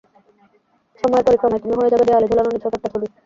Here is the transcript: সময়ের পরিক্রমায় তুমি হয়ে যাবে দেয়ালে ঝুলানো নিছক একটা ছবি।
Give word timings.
সময়ের 0.99 1.25
পরিক্রমায় 1.27 1.61
তুমি 1.63 1.75
হয়ে 1.75 1.91
যাবে 1.93 2.05
দেয়ালে 2.07 2.29
ঝুলানো 2.29 2.49
নিছক 2.51 2.73
একটা 2.77 2.89
ছবি। 2.93 3.07